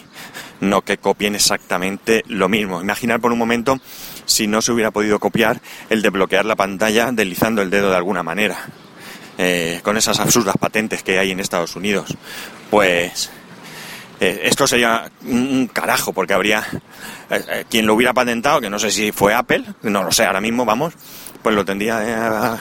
no 0.61 0.83
que 0.83 0.99
copien 0.99 1.35
exactamente 1.35 2.23
lo 2.29 2.49
mismo. 2.49 2.81
Imaginar 2.81 3.21
por 3.21 3.33
un 3.33 3.39
momento 3.39 3.81
si 4.27 4.47
no 4.47 4.63
se 4.63 4.71
hubiera 4.71 4.93
podido 4.93 5.19
copiar 5.19 5.61
el 5.91 6.03
de 6.03 6.11
bloquear 6.11 6.45
la 6.45 6.55
pantalla 6.55 7.11
deslizando 7.11 7.63
el 7.63 7.71
dedo 7.71 7.91
de 7.91 7.97
alguna 7.97 8.23
manera, 8.23 8.69
eh, 9.39 9.81
con 9.83 9.97
esas 9.97 10.21
absurdas 10.21 10.57
patentes 10.59 11.03
que 11.03 11.19
hay 11.19 11.31
en 11.31 11.41
Estados 11.41 11.77
Unidos. 11.77 12.17
Pues 12.71 13.31
eh, 14.21 14.41
esto 14.45 14.67
sería 14.67 15.11
un 15.27 15.69
carajo, 15.69 16.13
porque 16.13 16.35
habría 16.35 16.67
eh, 17.31 17.45
eh, 17.49 17.65
quien 17.71 17.87
lo 17.87 17.95
hubiera 17.95 18.13
patentado, 18.13 18.61
que 18.61 18.69
no 18.69 18.79
sé 18.79 18.91
si 18.91 19.13
fue 19.13 19.33
Apple, 19.33 19.65
no 19.83 20.03
lo 20.03 20.11
sé, 20.11 20.25
ahora 20.25 20.41
mismo 20.41 20.65
vamos, 20.65 20.95
pues 21.43 21.55
lo 21.55 21.65
tendría, 21.65 22.59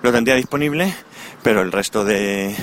lo 0.00 0.12
tendría 0.12 0.34
disponible, 0.34 0.94
pero 1.42 1.60
el 1.60 1.72
resto 1.72 2.06
de, 2.06 2.56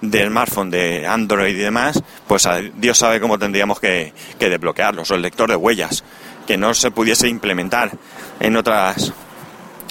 de 0.00 0.26
smartphone, 0.26 0.70
de 0.70 1.06
Android 1.06 1.54
y 1.54 1.58
demás, 1.58 2.02
pues 2.26 2.48
Dios 2.76 2.96
sabe 2.96 3.20
cómo 3.20 3.38
tendríamos 3.38 3.80
que, 3.80 4.14
que 4.38 4.48
desbloquearlos, 4.48 5.10
o 5.10 5.14
el 5.14 5.22
lector 5.22 5.50
de 5.50 5.56
huellas, 5.56 6.04
que 6.46 6.56
no 6.56 6.72
se 6.72 6.90
pudiese 6.90 7.28
implementar 7.28 7.92
en 8.40 8.56
otras 8.56 9.12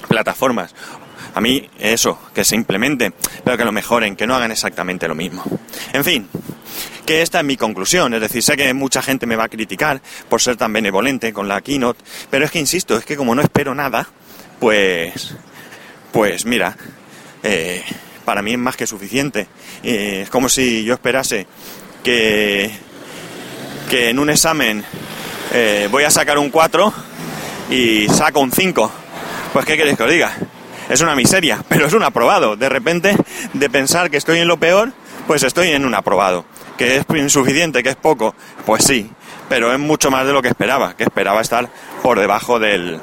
plataformas. 0.08 0.74
A 1.38 1.40
mí 1.40 1.70
eso, 1.78 2.18
que 2.34 2.44
se 2.44 2.56
implemente, 2.56 3.14
pero 3.44 3.58
que 3.58 3.64
lo 3.64 3.72
mejoren, 3.72 4.16
que 4.16 4.26
no 4.26 4.34
hagan 4.34 4.52
exactamente 4.52 5.08
lo 5.08 5.14
mismo. 5.14 5.44
En 5.94 6.04
fin, 6.04 6.28
que 7.06 7.22
esta 7.22 7.38
es 7.38 7.46
mi 7.46 7.56
conclusión. 7.56 8.12
Es 8.16 8.22
decir, 8.22 8.42
sé 8.42 8.58
que 8.58 8.74
mucha 8.74 9.04
gente 9.04 9.28
me 9.28 9.36
va 9.36 9.44
a 9.44 9.48
criticar 9.48 10.02
por 10.30 10.42
ser 10.42 10.56
tan 10.56 10.74
benevolente 10.74 11.32
con 11.34 11.48
la 11.48 11.62
keynote, 11.62 12.04
pero 12.32 12.44
es 12.44 12.50
que 12.50 12.58
insisto, 12.58 12.98
es 12.98 13.06
que 13.06 13.16
como 13.16 13.36
no 13.36 13.44
espero 13.44 13.76
nada, 13.76 14.10
pues, 14.60 15.36
pues 16.12 16.44
mira, 16.48 16.76
eh, 17.44 17.84
para 18.26 18.42
mí 18.42 18.54
es 18.54 18.58
más 18.58 18.76
que 18.76 18.88
suficiente. 18.88 19.48
Es 19.84 20.32
como 20.32 20.50
si 20.50 20.84
yo 20.84 20.96
esperase 20.96 21.46
que, 22.04 22.72
que 23.92 24.10
en 24.10 24.18
un 24.18 24.32
examen 24.32 24.84
eh, 25.54 25.88
voy 25.92 26.04
a 26.04 26.10
sacar 26.10 26.40
un 26.40 26.50
4 26.50 26.94
y 27.70 28.08
saco 28.08 28.40
un 28.40 28.52
5. 28.52 28.92
Pues 29.54 29.66
¿qué 29.68 29.78
queréis 29.78 29.98
que 29.98 30.04
os 30.04 30.10
diga? 30.10 30.36
Es 30.90 31.02
una 31.02 31.16
miseria, 31.16 31.64
pero 31.70 31.88
es 31.88 31.94
un 31.94 32.04
aprobado. 32.04 32.56
De 32.56 32.70
repente, 32.70 33.16
de 33.54 33.70
pensar 33.70 34.10
que 34.10 34.18
estoy 34.18 34.40
en 34.40 34.48
lo 34.48 34.58
peor, 34.58 34.92
pues 35.28 35.44
estoy 35.44 35.70
en 35.70 35.86
un 35.86 35.94
aprobado. 35.94 36.46
¿Que 36.78 36.98
es 36.98 37.06
insuficiente, 37.16 37.82
que 37.82 37.90
es 37.90 37.96
poco? 37.96 38.36
Pues 38.66 38.84
sí, 38.84 39.10
pero 39.50 39.74
es 39.74 39.80
mucho 39.80 40.12
más 40.12 40.28
de 40.28 40.34
lo 40.34 40.42
que 40.42 40.50
esperaba, 40.50 40.96
que 40.96 41.04
esperaba 41.04 41.42
estar 41.42 41.70
por 42.04 42.20
debajo 42.20 42.60
del, 42.60 43.00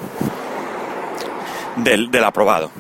del, 1.76 2.10
del 2.10 2.24
aprobado. 2.24 2.70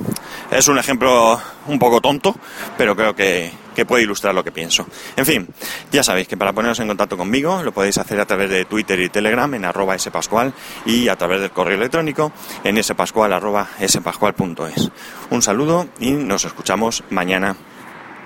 Es 0.50 0.68
un 0.68 0.78
ejemplo 0.78 1.40
un 1.66 1.78
poco 1.78 2.00
tonto, 2.00 2.36
pero 2.76 2.94
creo 2.94 3.14
que, 3.14 3.50
que, 3.74 3.86
puede 3.86 4.04
ilustrar 4.04 4.34
lo 4.34 4.44
que 4.44 4.52
pienso. 4.52 4.86
En 5.16 5.26
fin, 5.26 5.48
ya 5.90 6.02
sabéis 6.02 6.28
que 6.28 6.36
para 6.36 6.52
poneros 6.52 6.78
en 6.80 6.88
contacto 6.88 7.16
conmigo 7.16 7.62
lo 7.62 7.72
podéis 7.72 7.98
hacer 7.98 8.20
a 8.20 8.26
través 8.26 8.50
de 8.50 8.64
Twitter 8.64 9.00
y 9.00 9.08
Telegram 9.08 9.52
en 9.54 9.64
arroba 9.64 9.98
spascual 9.98 10.52
y 10.84 11.08
a 11.08 11.16
través 11.16 11.40
del 11.40 11.50
correo 11.50 11.76
electrónico 11.76 12.32
en 12.62 12.82
spascual 12.82 13.32
arroba 13.32 13.68
spascual.es. 13.84 14.90
Un 15.30 15.42
saludo 15.42 15.88
y 15.98 16.12
nos 16.12 16.44
escuchamos 16.44 17.02
mañana 17.10 17.56